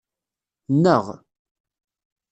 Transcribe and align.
Nneɣ. 0.73 1.05